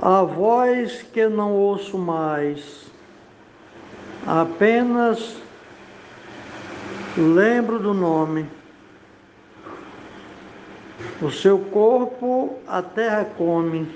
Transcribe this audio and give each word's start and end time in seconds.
A 0.00 0.22
voz 0.22 1.02
que 1.02 1.26
não 1.26 1.52
ouço 1.52 1.98
mais, 1.98 2.86
apenas 4.24 5.36
lembro 7.16 7.80
do 7.80 7.92
nome. 7.92 8.46
O 11.20 11.32
seu 11.32 11.58
corpo 11.58 12.60
a 12.68 12.80
terra 12.80 13.24
come, 13.36 13.88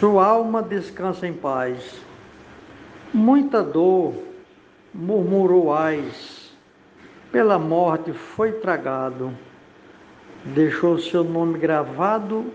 sua 0.00 0.24
alma 0.24 0.62
descansa 0.62 1.26
em 1.26 1.34
paz. 1.34 2.00
Muita 3.12 3.62
dor 3.62 4.14
murmurou 4.94 5.74
Ais, 5.74 6.56
pela 7.30 7.58
morte 7.58 8.14
foi 8.14 8.52
tragado, 8.52 9.30
deixou 10.42 10.98
seu 10.98 11.22
nome 11.22 11.58
gravado 11.58 12.50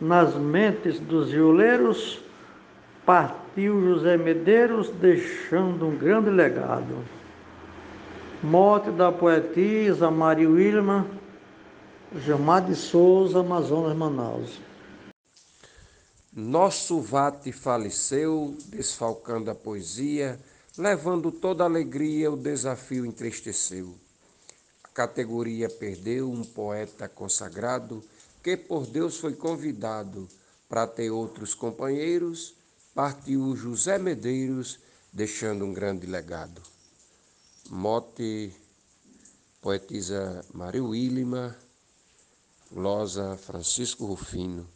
nas 0.00 0.34
mentes 0.34 0.98
dos 0.98 1.30
violeiros, 1.30 2.20
partiu 3.04 3.80
José 3.80 4.16
Medeiros, 4.16 4.90
deixando 4.90 5.86
um 5.86 5.96
grande 5.96 6.30
legado. 6.30 7.04
Morte 8.42 8.90
da 8.90 9.10
poetisa 9.10 10.10
Maria 10.10 10.48
Wilma, 10.48 11.06
Gilmar 12.16 12.64
de 12.64 12.74
Souza, 12.74 13.40
Amazonas, 13.40 13.96
Manaus. 13.96 14.60
Nosso 16.32 17.00
vate 17.00 17.52
faleceu, 17.52 18.56
desfalcando 18.66 19.50
a 19.50 19.54
poesia, 19.54 20.38
levando 20.76 21.30
toda 21.30 21.64
alegria, 21.64 22.30
o 22.30 22.36
desafio 22.36 23.06
entristeceu. 23.06 23.94
A 24.82 24.88
categoria 24.88 25.68
perdeu 25.68 26.28
um 26.30 26.42
poeta 26.42 27.08
consagrado 27.08 28.02
que 28.44 28.58
por 28.58 28.86
Deus 28.86 29.16
foi 29.16 29.34
convidado 29.34 30.28
para 30.68 30.86
ter 30.86 31.10
outros 31.10 31.54
companheiros, 31.54 32.54
partiu 32.94 33.56
José 33.56 33.96
Medeiros, 33.96 34.78
deixando 35.10 35.64
um 35.64 35.72
grande 35.72 36.06
legado. 36.06 36.60
Mote, 37.70 38.54
poetisa 39.62 40.44
Maria 40.52 40.84
Willima, 40.84 41.56
Losa 42.70 43.34
Francisco 43.38 44.04
Rufino. 44.04 44.68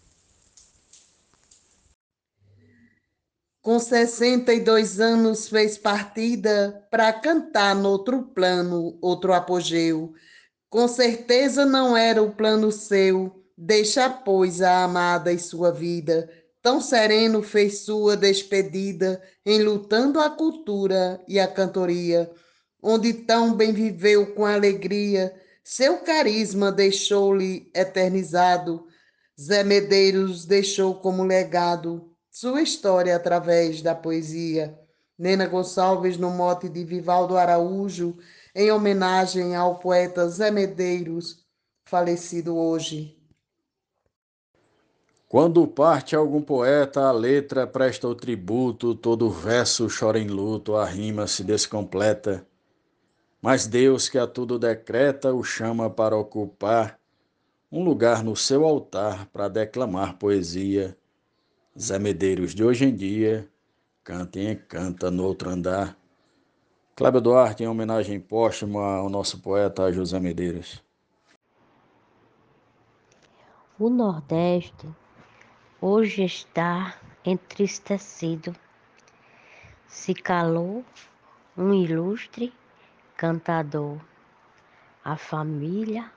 Com 3.60 3.78
62 3.78 4.98
anos 4.98 5.47
fez 5.47 5.77
partida 5.77 6.86
para 6.91 7.12
cantar 7.12 7.75
no 7.75 7.91
outro 7.91 8.22
plano, 8.22 8.97
outro 9.03 9.34
apogeu. 9.34 10.14
Com 10.70 10.88
certeza 10.88 11.66
não 11.66 11.94
era 11.94 12.22
o 12.22 12.34
plano 12.34 12.72
seu, 12.72 13.38
deixa, 13.59 14.09
pois, 14.09 14.62
a 14.62 14.84
amada 14.84 15.33
e 15.33 15.39
sua 15.39 15.73
vida. 15.73 16.31
Tão 16.62 16.81
sereno 16.81 17.42
fez 17.42 17.81
sua 17.81 18.17
despedida, 18.17 19.20
enlutando 19.45 20.20
a 20.20 20.31
cultura 20.31 21.20
e 21.27 21.41
a 21.41 21.48
cantoria, 21.48 22.31
onde 22.81 23.12
tão 23.12 23.53
bem 23.55 23.73
viveu 23.73 24.34
com 24.34 24.47
alegria, 24.47 25.34
seu 25.65 25.98
carisma 25.98 26.70
deixou-lhe 26.70 27.70
eternizado. 27.75 28.87
Zé 29.41 29.65
Medeiros 29.65 30.45
deixou 30.45 30.95
como 30.95 31.25
legado 31.25 32.11
sua 32.31 32.62
história 32.62 33.15
através 33.15 33.83
da 33.83 33.95
poesia. 33.95 34.78
Nena 35.19 35.47
Gonçalves, 35.47 36.17
no 36.17 36.31
mote 36.31 36.69
de 36.69 36.84
Vivaldo 36.84 37.37
Araújo, 37.37 38.17
em 38.55 38.70
homenagem 38.70 39.56
ao 39.56 39.78
poeta 39.81 40.28
Zé 40.28 40.50
Medeiros, 40.50 41.45
falecido 41.84 42.56
hoje. 42.56 43.17
Quando 45.29 45.67
parte 45.67 46.17
algum 46.17 46.41
poeta, 46.41 47.03
a 47.03 47.12
letra 47.12 47.67
presta 47.67 48.09
o 48.09 48.15
tributo, 48.15 48.95
todo 48.95 49.29
verso 49.29 49.87
chora 49.87 50.19
em 50.19 50.27
luto, 50.27 50.75
a 50.75 50.87
rima 50.87 51.27
se 51.27 51.45
descompleta. 51.45 52.47
Mas 53.43 53.67
Deus, 53.67 54.09
que 54.09 54.17
a 54.17 54.27
tudo 54.27 54.59
decreta, 54.59 55.34
o 55.34 55.44
chama 55.44 55.91
para 55.91 56.17
ocupar 56.17 56.99
um 57.71 57.84
lugar 57.84 58.25
no 58.25 58.34
seu 58.34 58.65
altar 58.65 59.27
para 59.27 59.49
declamar 59.49 60.17
poesia. 60.17 60.97
Zé 61.78 61.99
Medeiros 61.99 62.55
de 62.55 62.65
hoje 62.65 62.87
em 62.87 62.97
dia, 62.97 63.47
canta 64.03 64.38
e 64.38 64.50
encanta 64.50 65.11
no 65.11 65.25
outro 65.25 65.50
andar. 65.50 65.94
Cláudio 66.97 67.21
Duarte, 67.21 67.62
em 67.62 67.67
homenagem 67.69 68.19
póstuma 68.19 68.97
ao 68.97 69.11
nosso 69.11 69.38
poeta 69.41 69.93
José 69.93 70.19
Medeiros. 70.19 70.83
O 73.78 73.91
Nordeste 73.91 74.88
hoje 75.81 76.25
está 76.25 76.94
entristecido. 77.25 78.55
Se 79.87 80.15
calou 80.15 80.84
um 81.56 81.72
ilustre 81.72 82.53
cantador. 83.16 83.99
A 85.05 85.17
família 85.17 86.11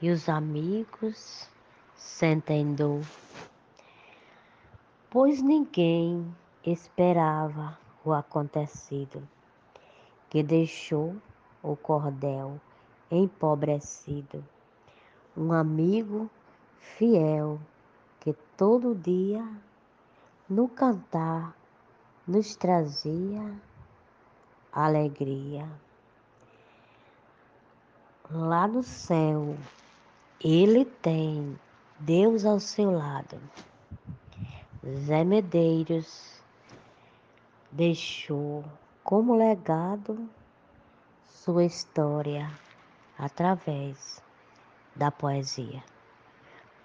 e 0.00 0.10
os 0.10 0.28
amigos 0.28 1.48
sentem 1.94 2.74
dor 2.74 3.02
pois 5.14 5.40
ninguém 5.40 6.34
esperava 6.66 7.78
o 8.04 8.12
acontecido, 8.12 9.22
que 10.28 10.42
deixou 10.42 11.14
o 11.62 11.76
cordel 11.76 12.60
empobrecido, 13.08 14.44
um 15.36 15.52
amigo 15.52 16.28
fiel 16.80 17.60
todo 18.56 18.94
dia 18.94 19.44
no 20.48 20.68
cantar 20.68 21.54
nos 22.26 22.54
trazia 22.56 23.52
alegria. 24.72 25.68
Lá 28.30 28.66
no 28.66 28.82
céu, 28.82 29.56
ele 30.40 30.84
tem 30.84 31.58
Deus 31.98 32.44
ao 32.44 32.60
seu 32.60 32.90
lado. 32.90 33.40
Zé 35.06 35.24
Medeiros 35.24 36.40
deixou 37.72 38.64
como 39.02 39.34
legado 39.34 40.28
sua 41.24 41.64
história 41.64 42.50
através 43.18 44.22
da 44.94 45.10
poesia. 45.10 45.93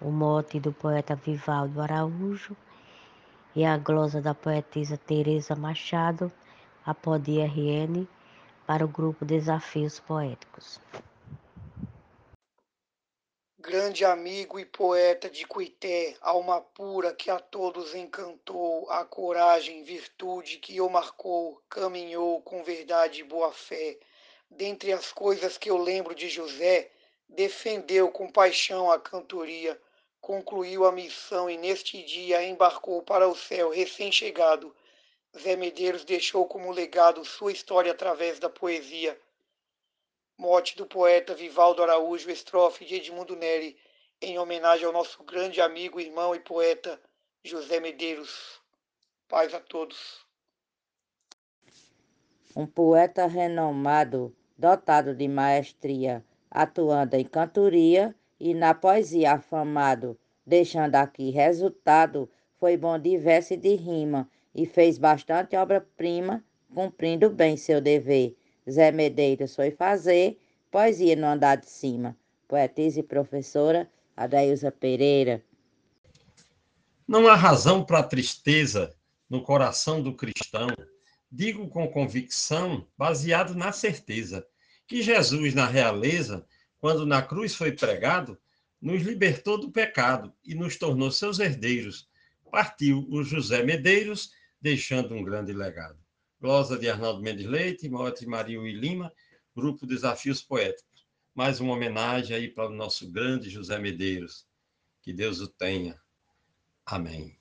O 0.00 0.10
mote 0.10 0.58
do 0.58 0.72
poeta 0.72 1.14
Vivaldo 1.14 1.80
Araújo 1.80 2.56
e 3.54 3.64
a 3.64 3.76
glosa 3.76 4.20
da 4.20 4.34
poetisa 4.34 4.96
Teresa 4.96 5.54
Machado, 5.54 6.32
a 6.84 6.94
Podi 6.94 7.40
RN, 7.40 8.06
para 8.66 8.84
o 8.84 8.88
grupo 8.88 9.24
Desafios 9.24 10.00
Poéticos 10.00 10.80
grande 13.70 14.04
amigo 14.04 14.58
e 14.58 14.64
poeta 14.64 15.30
de 15.30 15.46
Cuité, 15.46 16.16
alma 16.20 16.60
pura 16.60 17.14
que 17.14 17.30
a 17.30 17.38
todos 17.38 17.94
encantou, 17.94 18.90
a 18.90 19.04
coragem, 19.04 19.84
virtude 19.84 20.58
que 20.58 20.80
o 20.80 20.88
marcou, 20.88 21.62
caminhou 21.68 22.42
com 22.42 22.64
verdade 22.64 23.20
e 23.20 23.22
boa 23.22 23.52
fé. 23.52 23.96
Dentre 24.50 24.92
as 24.92 25.12
coisas 25.12 25.56
que 25.56 25.70
eu 25.70 25.76
lembro 25.76 26.16
de 26.16 26.28
José, 26.28 26.90
defendeu 27.28 28.10
com 28.10 28.32
paixão 28.32 28.90
a 28.90 28.98
cantoria, 28.98 29.80
concluiu 30.30 30.84
a 30.86 30.92
missão 30.92 31.50
e 31.50 31.56
neste 31.56 32.04
dia 32.04 32.40
embarcou 32.44 33.02
para 33.02 33.26
o 33.26 33.34
céu 33.34 33.68
recém-chegado. 33.68 34.72
Zé 35.36 35.56
Medeiros 35.56 36.04
deixou 36.04 36.46
como 36.46 36.70
legado 36.70 37.24
sua 37.24 37.50
história 37.50 37.90
através 37.90 38.38
da 38.38 38.48
poesia 38.48 39.20
Morte 40.38 40.76
do 40.76 40.86
poeta 40.86 41.34
Vivaldo 41.34 41.82
Araújo, 41.82 42.30
estrofe 42.30 42.84
de 42.84 42.94
Edmundo 42.94 43.34
Neri, 43.34 43.76
em 44.22 44.38
homenagem 44.38 44.86
ao 44.86 44.92
nosso 44.92 45.20
grande 45.24 45.60
amigo, 45.60 46.00
irmão 46.00 46.32
e 46.32 46.38
poeta 46.38 47.00
José 47.42 47.80
Medeiros. 47.80 48.60
Paz 49.26 49.52
a 49.52 49.58
todos. 49.58 50.24
Um 52.54 52.68
poeta 52.68 53.26
renomado, 53.26 54.32
dotado 54.56 55.12
de 55.12 55.26
maestria, 55.26 56.24
atuando 56.48 57.16
em 57.16 57.24
cantoria 57.24 58.14
e 58.40 58.54
na 58.54 58.72
poesia 58.72 59.34
afamado, 59.34 60.18
deixando 60.50 60.96
aqui 60.96 61.30
resultado, 61.30 62.28
foi 62.58 62.76
bom 62.76 62.98
de 62.98 63.16
verso 63.16 63.54
e 63.54 63.56
de 63.56 63.74
rima, 63.76 64.28
e 64.54 64.66
fez 64.66 64.98
bastante 64.98 65.56
obra-prima, 65.56 66.44
cumprindo 66.74 67.30
bem 67.30 67.56
seu 67.56 67.80
dever 67.80 68.36
Zé 68.68 68.92
Medeiros 68.92 69.54
foi 69.54 69.70
fazer 69.70 70.38
poesia 70.70 71.16
no 71.16 71.26
andar 71.26 71.56
de 71.56 71.68
cima. 71.68 72.16
Poetisa 72.46 73.00
e 73.00 73.02
professora 73.02 73.90
Adailza 74.16 74.70
Pereira. 74.70 75.42
Não 77.06 77.26
há 77.26 77.34
razão 77.34 77.84
para 77.84 78.02
tristeza 78.02 78.94
no 79.28 79.42
coração 79.42 80.02
do 80.02 80.14
cristão. 80.14 80.68
Digo 81.30 81.68
com 81.68 81.88
convicção, 81.88 82.86
baseado 82.98 83.54
na 83.54 83.72
certeza, 83.72 84.46
que 84.86 85.00
Jesus, 85.00 85.54
na 85.54 85.66
realeza, 85.66 86.44
quando 86.78 87.06
na 87.06 87.22
cruz 87.22 87.54
foi 87.54 87.72
pregado, 87.72 88.36
nos 88.80 89.02
libertou 89.02 89.58
do 89.58 89.70
pecado 89.70 90.32
e 90.44 90.54
nos 90.54 90.76
tornou 90.76 91.10
seus 91.10 91.38
herdeiros. 91.38 92.08
partiu 92.50 93.06
o 93.08 93.22
José 93.22 93.62
Medeiros, 93.62 94.32
deixando 94.60 95.14
um 95.14 95.22
grande 95.22 95.52
legado. 95.52 95.98
Glosa 96.40 96.78
de 96.78 96.88
Arnaldo 96.88 97.22
Mendes 97.22 97.46
Leite, 97.46 97.88
Morte 97.88 98.26
Maria 98.26 98.58
e 98.58 98.72
Lima, 98.72 99.12
Grupo 99.54 99.86
Desafios 99.86 100.42
Poéticos. 100.42 101.06
Mais 101.34 101.60
uma 101.60 101.74
homenagem 101.74 102.34
aí 102.34 102.48
para 102.48 102.68
o 102.68 102.74
nosso 102.74 103.08
grande 103.10 103.50
José 103.50 103.78
Medeiros. 103.78 104.46
Que 105.02 105.12
Deus 105.12 105.40
o 105.40 105.46
tenha. 105.46 105.96
Amém. 106.84 107.38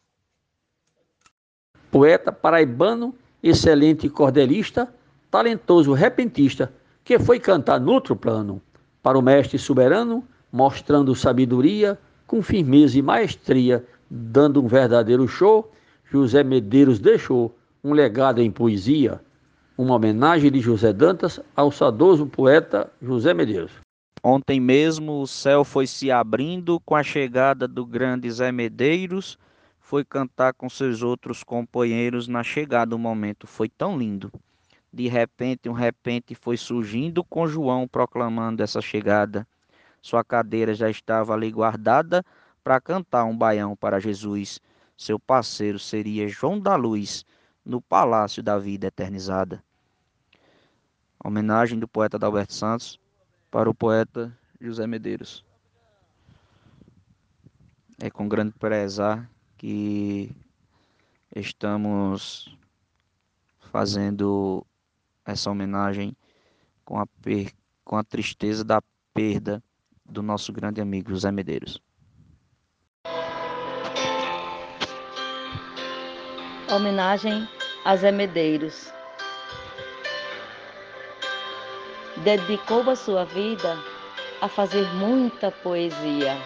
Poeta 1.90 2.32
paraibano, 2.32 3.16
excelente 3.42 4.08
cordelista, 4.10 4.94
talentoso 5.32 5.94
repentista, 5.94 6.72
que 7.04 7.18
foi 7.18 7.40
cantar 7.40 7.80
no 7.80 7.92
outro 7.92 8.16
plano, 8.16 8.62
para 9.02 9.18
o 9.18 9.22
mestre 9.22 9.58
soberano, 9.58 10.28
mostrando 10.52 11.16
sabedoria, 11.16 11.98
com 12.26 12.42
firmeza 12.42 12.98
e 12.98 13.02
maestria, 13.02 13.86
dando 14.10 14.64
um 14.64 14.68
verdadeiro 14.68 15.28
show, 15.28 15.72
José 16.06 16.44
Medeiros 16.44 17.00
deixou 17.00 17.56
um 17.84 17.94
legado 17.94 18.42
em 18.42 18.52
poesia, 18.52 19.22
uma 19.78 19.96
homenagem 19.96 20.52
de 20.52 20.60
José 20.60 20.92
Dantas 20.92 21.40
ao 21.56 21.72
saudoso 21.72 22.26
poeta 22.26 22.92
José 23.02 23.34
Medeiros. 23.34 23.72
Ontem 24.22 24.60
mesmo 24.60 25.22
o 25.22 25.28
céu 25.28 25.64
foi 25.64 25.88
se 25.88 26.12
abrindo 26.12 26.80
com 26.82 26.96
a 26.96 27.04
chegada 27.04 27.68
do 27.68 27.86
grande 27.86 28.30
Zé 28.30 28.52
Medeiros, 28.52 29.38
foi 29.80 30.04
cantar 30.04 30.54
com 30.54 30.70
seus 30.70 31.02
outros 31.02 31.44
companheiros 31.44 32.28
na 32.28 32.44
chegada, 32.44 32.96
o 32.96 33.00
momento 33.00 33.48
foi 33.48 33.70
tão 33.70 33.98
lindo. 33.98 34.30
De 34.92 35.08
repente, 35.08 35.70
um 35.70 35.74
repente 35.74 36.36
foi 36.36 36.58
surgindo 36.58 37.24
com 37.24 37.48
João 37.48 37.88
proclamando 37.88 38.62
essa 38.62 38.82
chegada. 38.82 39.48
Sua 40.02 40.24
cadeira 40.24 40.74
já 40.74 40.90
estava 40.90 41.34
ali 41.34 41.52
guardada 41.52 42.24
para 42.64 42.80
cantar 42.80 43.26
um 43.26 43.38
baião 43.38 43.76
para 43.76 44.00
Jesus. 44.00 44.60
Seu 44.98 45.20
parceiro 45.20 45.80
seria 45.80 46.28
João 46.28 46.60
da 46.60 46.76
Luz, 46.76 47.26
no 47.66 47.82
palácio 47.82 48.42
da 48.42 48.58
vida 48.58 48.88
eternizada. 48.88 49.64
Homenagem 51.24 51.78
do 51.78 51.88
poeta 51.88 52.18
Adalberto 52.18 52.54
Santos 52.54 53.00
para 53.52 53.70
o 53.70 53.76
poeta 53.76 54.36
José 54.60 54.88
Medeiros. 54.88 55.46
É 58.02 58.10
com 58.10 58.28
grande 58.28 58.54
pesar 58.54 59.30
que 59.58 60.34
estamos 61.36 62.58
fazendo 63.60 64.66
essa 65.26 65.52
homenagem 65.52 66.16
com 66.86 67.00
a, 67.00 67.06
com 67.84 67.98
a 67.98 68.04
tristeza 68.04 68.64
da 68.64 68.82
perda 69.14 69.62
do 70.10 70.22
nosso 70.24 70.52
grande 70.52 70.82
amigo 70.82 71.12
José 71.12 71.32
Medeiros. 71.32 71.80
Homenagem 76.72 77.48
a 77.86 77.96
Zé 77.96 78.12
Medeiros. 78.12 78.92
Dedicou 82.18 82.88
a 82.90 82.96
sua 82.96 83.26
vida 83.26 83.78
a 84.42 84.48
fazer 84.48 84.86
muita 84.96 85.52
poesia, 85.52 86.38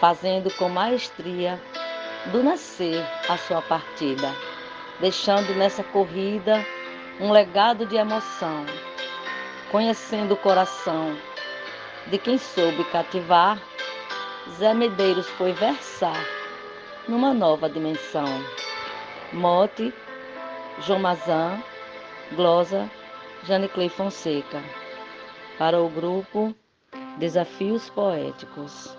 fazendo 0.00 0.50
com 0.56 0.68
maestria 0.68 1.60
do 2.32 2.42
nascer 2.42 3.02
a 3.28 3.36
sua 3.36 3.62
partida, 3.62 4.32
deixando 5.00 5.54
nessa 5.54 5.82
corrida 5.84 6.64
um 7.20 7.32
legado 7.32 7.86
de 7.86 7.96
emoção, 7.96 8.66
conhecendo 9.70 10.34
o 10.34 10.36
coração 10.36 11.16
de 12.10 12.18
quem 12.18 12.38
soube 12.38 12.84
cativar, 12.84 13.60
Zé 14.58 14.72
Medeiros 14.72 15.28
foi 15.30 15.52
versar 15.52 16.24
numa 17.08 17.34
nova 17.34 17.68
dimensão. 17.68 18.26
Mote, 19.32 19.92
João 20.80 21.00
Mazan, 21.00 21.60
glosa, 22.34 22.88
Janiclei 23.44 23.88
Fonseca. 23.88 24.62
Para 25.58 25.80
o 25.80 25.88
grupo 25.88 26.54
Desafios 27.18 27.90
Poéticos. 27.90 28.96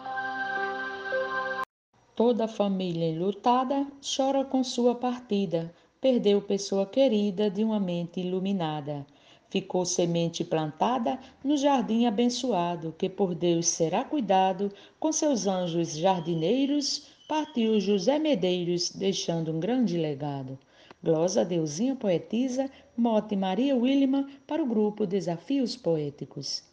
Toda 2.16 2.46
a 2.46 2.48
família 2.48 3.08
enlutada 3.08 3.86
chora 4.02 4.44
com 4.44 4.64
sua 4.64 4.96
partida, 4.96 5.74
perdeu 6.02 6.42
pessoa 6.42 6.86
querida 6.86 7.50
de 7.50 7.64
uma 7.64 7.80
mente 7.80 8.20
iluminada. 8.20 9.06
Ficou 9.50 9.86
semente 9.86 10.44
plantada 10.44 11.20
no 11.44 11.56
jardim 11.56 12.06
abençoado, 12.06 12.94
que 12.98 13.08
por 13.08 13.34
Deus 13.34 13.68
será 13.68 14.04
cuidado, 14.04 14.72
com 15.00 15.12
seus 15.12 15.48
anjos 15.48 15.96
jardineiros, 15.96 17.08
partiu 17.28 17.80
José 17.80 18.20
Medeiros, 18.20 18.90
deixando 18.90 19.52
um 19.52 19.60
grande 19.60 19.98
legado. 19.98 20.60
Glosa 21.02 21.46
Deusinha 21.46 21.96
Poetisa, 21.96 22.70
Mote 22.96 23.36
Maria 23.36 23.76
Willima, 23.76 24.28
para 24.46 24.62
o 24.62 24.66
grupo 24.66 25.06
Desafios 25.06 25.76
Poéticos. 25.76 26.64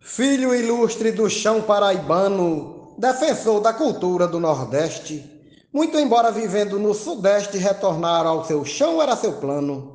Filho 0.00 0.54
ilustre 0.54 1.12
do 1.12 1.28
chão 1.28 1.62
paraibano, 1.62 2.94
defensor 2.96 3.60
da 3.60 3.72
cultura 3.72 4.28
do 4.28 4.38
Nordeste, 4.38 5.24
muito 5.72 5.98
embora 5.98 6.30
vivendo 6.30 6.78
no 6.78 6.94
Sudeste, 6.94 7.58
retornar 7.58 8.24
ao 8.24 8.44
seu 8.44 8.64
chão 8.64 9.02
era 9.02 9.16
seu 9.16 9.32
plano. 9.40 9.93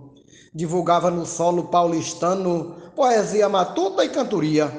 Divulgava 0.54 1.12
no 1.12 1.26
solo 1.26 1.66
paulistano 1.66 2.76
poesia 2.96 3.48
matuta 3.48 4.04
e 4.04 4.10
cantoria. 4.10 4.72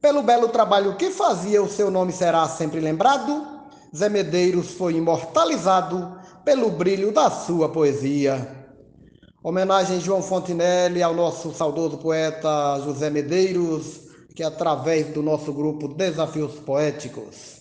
Pelo 0.00 0.22
belo 0.22 0.48
trabalho 0.48 0.96
que 0.96 1.10
fazia, 1.10 1.62
o 1.62 1.68
seu 1.68 1.90
nome 1.90 2.12
será 2.12 2.48
sempre 2.48 2.80
lembrado. 2.80 3.46
Zé 3.94 4.08
Medeiros 4.08 4.72
foi 4.72 4.94
imortalizado 4.94 6.18
pelo 6.44 6.70
brilho 6.70 7.12
da 7.12 7.30
sua 7.30 7.68
poesia. 7.68 8.66
Homenagem 9.42 10.00
João 10.00 10.22
Fontinelli 10.22 11.02
ao 11.02 11.14
nosso 11.14 11.52
saudoso 11.52 11.98
poeta 11.98 12.80
José 12.84 13.10
Medeiros, 13.10 14.00
que 14.34 14.42
através 14.42 15.08
do 15.08 15.22
nosso 15.22 15.52
grupo 15.52 15.88
Desafios 15.88 16.54
Poéticos 16.60 17.60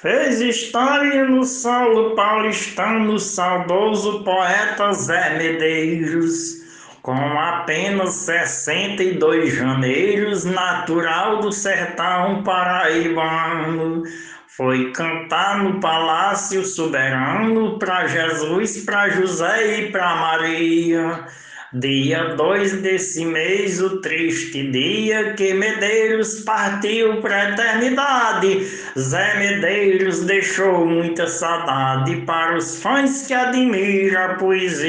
Fez 0.00 0.40
história 0.40 1.24
no 1.26 1.44
solo 1.44 2.14
paulistano, 2.14 3.18
saudoso 3.18 4.24
poeta 4.24 4.94
Zé 4.94 5.36
Medeiros, 5.36 6.62
com 7.02 7.12
apenas 7.12 8.14
62 8.14 9.52
janeiros, 9.52 10.46
natural 10.46 11.40
do 11.40 11.52
sertão 11.52 12.42
paraibano. 12.42 14.02
Foi 14.46 14.90
cantar 14.92 15.62
no 15.62 15.78
palácio 15.80 16.64
soberano 16.64 17.78
para 17.78 18.06
Jesus, 18.06 18.82
para 18.82 19.10
José 19.10 19.80
e 19.80 19.92
para 19.92 20.16
Maria. 20.16 21.26
Dia 21.72 22.34
2 22.34 22.82
desse 22.82 23.24
mês, 23.24 23.80
o 23.80 24.00
triste 24.00 24.72
dia 24.72 25.34
que 25.34 25.54
Medeiros 25.54 26.40
partiu 26.40 27.20
para 27.20 27.52
eternidade. 27.52 28.66
Zé 28.98 29.38
Medeiros 29.38 30.24
deixou 30.24 30.84
muita 30.84 31.28
saudade 31.28 32.22
para 32.22 32.56
os 32.58 32.82
fãs 32.82 33.24
que 33.28 33.34
admiram 33.34 34.20
a 34.20 34.34
poesia. 34.34 34.80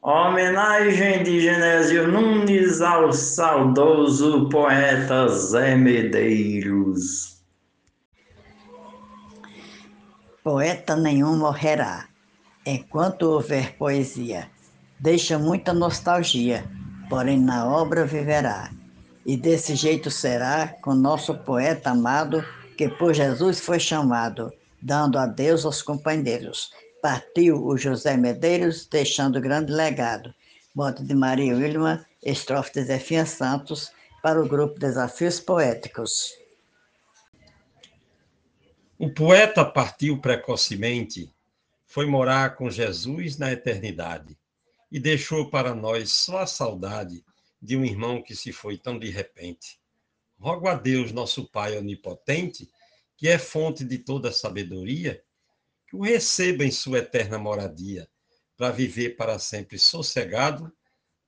Homenagem 0.00 1.22
de 1.22 1.40
Genésio 1.40 2.08
Nunes 2.08 2.80
ao 2.80 3.12
saudoso 3.12 4.48
poeta 4.48 5.28
Zé 5.28 5.76
Medeiros. 5.76 7.42
Poeta 10.42 10.96
nenhum 10.96 11.36
morrerá 11.36 12.07
enquanto 12.68 13.22
houver 13.22 13.74
poesia. 13.78 14.50
Deixa 15.00 15.38
muita 15.38 15.72
nostalgia, 15.72 16.70
porém 17.08 17.40
na 17.40 17.66
obra 17.66 18.04
viverá. 18.04 18.70
E 19.24 19.38
desse 19.38 19.74
jeito 19.74 20.10
será 20.10 20.68
com 20.82 20.94
nosso 20.94 21.34
poeta 21.34 21.90
amado, 21.90 22.44
que 22.76 22.86
por 22.86 23.14
Jesus 23.14 23.58
foi 23.58 23.80
chamado, 23.80 24.52
dando 24.82 25.18
adeus 25.18 25.64
aos 25.64 25.80
companheiros. 25.80 26.70
Partiu 27.00 27.64
o 27.64 27.78
José 27.78 28.18
Medeiros, 28.18 28.86
deixando 28.86 29.40
grande 29.40 29.72
legado. 29.72 30.34
Mote 30.74 31.02
de 31.02 31.14
Maria 31.14 31.56
Wilma, 31.56 32.04
estrofe 32.22 32.74
de 32.74 32.84
Zefinha 32.84 33.24
Santos, 33.24 33.90
para 34.22 34.42
o 34.42 34.46
grupo 34.46 34.78
Desafios 34.78 35.40
Poéticos. 35.40 36.34
O 38.98 39.08
poeta 39.08 39.64
partiu 39.64 40.18
precocemente 40.18 41.32
foi 41.88 42.04
morar 42.04 42.54
com 42.54 42.68
Jesus 42.70 43.38
na 43.38 43.50
eternidade 43.50 44.38
e 44.92 45.00
deixou 45.00 45.48
para 45.48 45.74
nós 45.74 46.12
só 46.12 46.40
a 46.40 46.46
saudade 46.46 47.24
de 47.60 47.78
um 47.78 47.84
irmão 47.84 48.22
que 48.22 48.36
se 48.36 48.52
foi 48.52 48.76
tão 48.76 48.98
de 48.98 49.08
repente. 49.08 49.80
Rogo 50.38 50.68
a 50.68 50.74
Deus, 50.74 51.12
nosso 51.12 51.50
Pai 51.50 51.78
onipotente, 51.78 52.70
que 53.16 53.26
é 53.26 53.38
fonte 53.38 53.84
de 53.84 53.98
toda 53.98 54.30
sabedoria, 54.30 55.24
que 55.88 55.96
o 55.96 56.02
receba 56.02 56.62
em 56.62 56.70
sua 56.70 56.98
eterna 56.98 57.38
moradia, 57.38 58.06
para 58.54 58.70
viver 58.70 59.16
para 59.16 59.38
sempre 59.38 59.78
sossegado, 59.78 60.70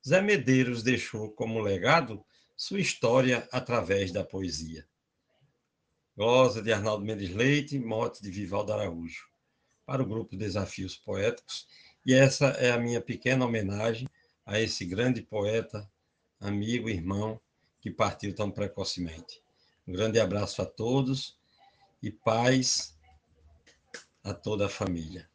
Zé 0.06 0.20
Medeiros 0.20 0.82
deixou 0.82 1.30
como 1.32 1.58
legado 1.58 2.22
sua 2.54 2.80
história 2.80 3.48
através 3.50 4.12
da 4.12 4.22
poesia. 4.22 4.86
Glosa 6.14 6.60
de 6.60 6.70
Arnaldo 6.70 7.04
Mendes 7.04 7.30
Leite, 7.30 7.78
mote 7.78 8.22
de 8.22 8.30
Vivaldo 8.30 8.74
Araújo, 8.74 9.29
para 9.90 10.04
o 10.04 10.06
grupo 10.06 10.37
Desafios 10.37 10.94
Poéticos. 10.94 11.66
E 12.06 12.14
essa 12.14 12.47
é 12.50 12.70
a 12.70 12.78
minha 12.78 13.00
pequena 13.00 13.44
homenagem 13.44 14.09
a 14.47 14.61
esse 14.61 14.85
grande 14.85 15.20
poeta, 15.20 15.85
amigo, 16.40 16.88
irmão, 16.88 17.40
que 17.80 17.90
partiu 17.90 18.32
tão 18.32 18.52
precocemente. 18.52 19.42
Um 19.88 19.92
grande 19.92 20.20
abraço 20.20 20.62
a 20.62 20.64
todos 20.64 21.37
e 22.00 22.09
paz 22.09 22.97
a 24.23 24.32
toda 24.32 24.66
a 24.66 24.68
família. 24.68 25.28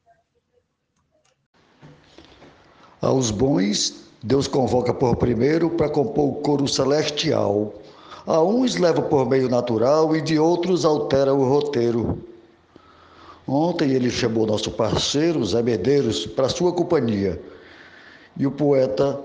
Aos 3.02 3.32
bons, 3.32 4.10
Deus 4.24 4.48
convoca 4.48 4.94
por 4.94 5.18
primeiro 5.18 5.70
para 5.72 5.90
compor 5.90 6.30
o 6.30 6.42
coro 6.42 6.66
celestial. 6.66 7.74
A 8.26 8.42
uns 8.42 8.78
leva 8.78 9.02
por 9.02 9.28
meio 9.28 9.50
natural 9.50 10.16
e 10.16 10.22
de 10.22 10.40
outros 10.40 10.86
altera 10.86 11.34
o 11.34 11.44
roteiro. 11.44 12.35
Ontem 13.48 13.92
ele 13.92 14.10
chamou 14.10 14.48
nosso 14.48 14.72
parceiro, 14.72 15.46
Zé 15.46 15.62
Medeiros, 15.62 16.26
para 16.26 16.50
sua 16.50 16.74
companhia. 16.74 17.40
E 18.38 18.48
o 18.48 18.52
poeta 18.52 19.20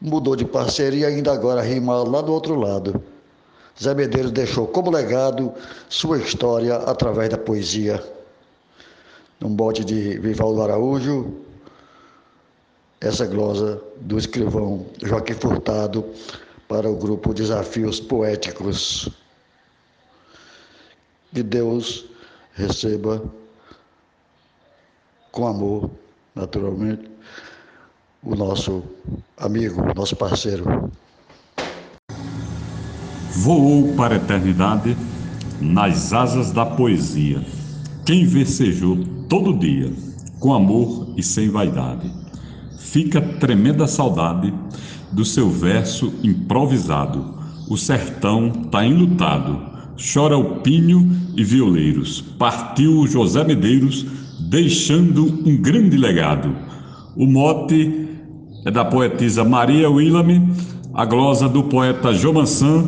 mudou 0.00 0.36
de 0.36 0.44
parceria 0.44 1.08
e 1.08 1.14
ainda 1.14 1.32
agora 1.32 1.62
rima 1.62 2.02
lá 2.02 2.20
do 2.20 2.32
outro 2.32 2.54
lado. 2.54 3.02
Zé 3.80 3.94
Medeiros 3.94 4.30
deixou 4.30 4.66
como 4.66 4.90
legado 4.90 5.52
sua 5.88 6.18
história 6.18 6.76
através 6.76 7.30
da 7.30 7.38
poesia. 7.38 8.02
Num 9.40 9.54
bote 9.54 9.84
de 9.84 10.18
Vivaldo 10.18 10.62
Araújo, 10.62 11.32
essa 13.00 13.26
glosa 13.26 13.82
do 14.00 14.18
escrivão 14.18 14.86
Joaquim 15.02 15.32
Furtado 15.32 16.04
para 16.68 16.88
o 16.88 16.94
grupo 16.94 17.32
Desafios 17.32 17.98
Poéticos. 17.98 19.08
Que 21.34 21.42
Deus 21.42 22.04
receba 22.54 23.22
com 25.32 25.46
amor, 25.46 25.90
naturalmente, 26.36 27.10
o 28.22 28.36
nosso 28.36 28.84
amigo, 29.38 29.82
nosso 29.96 30.14
parceiro. 30.14 30.92
Voou 33.30 33.94
para 33.94 34.14
a 34.14 34.16
eternidade 34.18 34.96
nas 35.58 36.12
asas 36.12 36.52
da 36.52 36.66
poesia. 36.66 37.42
Quem 38.04 38.26
versejou 38.26 38.98
todo 39.28 39.58
dia, 39.58 39.90
com 40.38 40.52
amor 40.52 41.14
e 41.16 41.22
sem 41.22 41.48
vaidade. 41.48 42.12
Fica 42.78 43.20
tremenda 43.20 43.86
saudade 43.86 44.52
do 45.10 45.24
seu 45.24 45.48
verso 45.48 46.12
improvisado. 46.22 47.40
O 47.70 47.76
sertão 47.78 48.50
tá 48.70 48.84
enlutado, 48.84 49.58
chora 50.12 50.36
o 50.36 50.60
pinho 50.60 51.10
e 51.34 51.42
violeiros. 51.42 52.20
Partiu 52.20 52.98
o 52.98 53.06
José 53.06 53.42
Medeiros, 53.44 54.04
deixando 54.52 55.24
um 55.48 55.56
grande 55.56 55.96
legado. 55.96 56.54
O 57.16 57.24
mote 57.24 58.06
é 58.66 58.70
da 58.70 58.84
poetisa 58.84 59.42
Maria 59.42 59.90
Willame, 59.90 60.46
a 60.92 61.06
glosa 61.06 61.48
do 61.48 61.64
poeta 61.64 62.12
Jomansan 62.12 62.84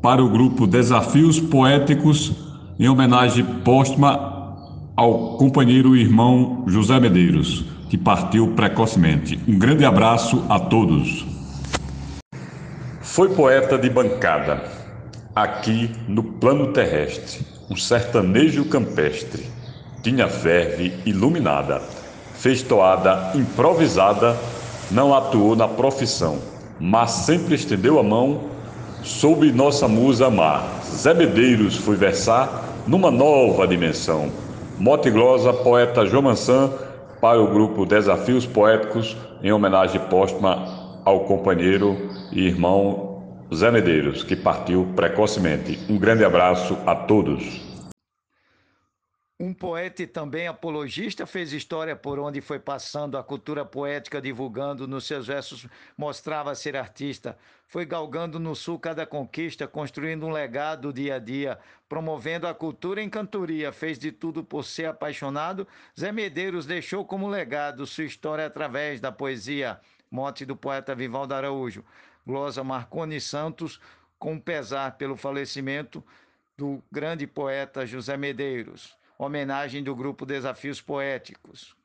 para 0.00 0.24
o 0.24 0.30
grupo 0.30 0.66
Desafios 0.66 1.38
Poéticos, 1.38 2.32
em 2.78 2.88
homenagem 2.88 3.44
póstuma 3.62 4.56
ao 4.96 5.36
companheiro 5.36 5.94
e 5.94 6.00
irmão 6.00 6.64
José 6.66 6.98
Medeiros, 6.98 7.62
que 7.90 7.98
partiu 7.98 8.48
precocemente. 8.52 9.38
Um 9.46 9.58
grande 9.58 9.84
abraço 9.84 10.42
a 10.48 10.58
todos. 10.58 11.26
Foi 13.02 13.28
poeta 13.28 13.76
de 13.76 13.90
bancada, 13.90 14.64
aqui 15.36 15.90
no 16.08 16.22
plano 16.22 16.68
terrestre, 16.68 17.44
um 17.70 17.76
sertanejo 17.76 18.64
campestre. 18.64 19.42
Tinha 20.02 20.26
verve 20.26 20.92
iluminada, 21.06 21.80
fez 22.34 22.62
toada 22.62 23.30
improvisada, 23.34 24.36
não 24.90 25.14
atuou 25.14 25.54
na 25.54 25.68
profissão, 25.68 26.38
mas 26.80 27.10
sempre 27.10 27.54
estendeu 27.54 27.98
a 28.00 28.02
mão 28.02 28.52
soube 29.02 29.52
nossa 29.52 29.88
musa 29.88 30.26
amar. 30.26 30.64
Zé 30.84 31.12
Medeiros 31.12 31.76
foi 31.76 31.96
versar 31.96 32.64
numa 32.86 33.10
nova 33.10 33.66
dimensão. 33.66 34.30
Mote 34.78 35.10
glosa, 35.10 35.52
poeta 35.52 36.06
João 36.06 36.22
Mansan, 36.22 36.70
para 37.20 37.40
o 37.40 37.48
grupo 37.48 37.86
Desafios 37.86 38.46
Poéticos, 38.46 39.16
em 39.42 39.52
homenagem 39.52 40.00
póstuma 40.08 41.00
ao 41.04 41.20
companheiro 41.20 42.10
e 42.32 42.46
irmão 42.46 43.22
Zé 43.54 43.70
Medeiros, 43.70 44.22
que 44.22 44.34
partiu 44.34 44.88
precocemente. 44.96 45.78
Um 45.88 45.98
grande 45.98 46.24
abraço 46.24 46.76
a 46.86 46.94
todos. 46.94 47.71
Um 49.44 49.52
poeta 49.52 50.04
e 50.04 50.06
também 50.06 50.46
apologista 50.46 51.26
fez 51.26 51.52
história 51.52 51.96
por 51.96 52.16
onde 52.16 52.40
foi 52.40 52.60
passando 52.60 53.18
a 53.18 53.24
cultura 53.24 53.64
poética, 53.64 54.22
divulgando 54.22 54.86
nos 54.86 55.04
seus 55.04 55.26
versos, 55.26 55.66
mostrava 55.98 56.54
ser 56.54 56.76
artista. 56.76 57.36
Foi 57.66 57.84
galgando 57.84 58.38
no 58.38 58.54
sul 58.54 58.78
cada 58.78 59.04
conquista, 59.04 59.66
construindo 59.66 60.24
um 60.24 60.30
legado 60.30 60.92
dia 60.92 61.16
a 61.16 61.18
dia, 61.18 61.58
promovendo 61.88 62.46
a 62.46 62.54
cultura 62.54 63.02
em 63.02 63.10
cantoria. 63.10 63.72
Fez 63.72 63.98
de 63.98 64.12
tudo 64.12 64.44
por 64.44 64.64
ser 64.64 64.84
apaixonado. 64.86 65.66
Zé 65.98 66.12
Medeiros 66.12 66.64
deixou 66.64 67.04
como 67.04 67.28
legado 67.28 67.84
sua 67.84 68.04
história 68.04 68.46
através 68.46 69.00
da 69.00 69.10
poesia. 69.10 69.80
Mote 70.08 70.46
do 70.46 70.54
poeta 70.54 70.94
Vivaldo 70.94 71.34
Araújo. 71.34 71.84
Glosa 72.24 72.62
Marconi 72.62 73.20
Santos, 73.20 73.80
com 74.20 74.38
pesar 74.38 74.96
pelo 74.96 75.16
falecimento 75.16 76.00
do 76.56 76.80
grande 76.92 77.26
poeta 77.26 77.84
José 77.84 78.16
Medeiros 78.16 79.01
homenagem 79.18 79.82
do 79.82 79.94
grupo 79.94 80.26
Desafios 80.26 80.80
Poéticos. 80.80 81.76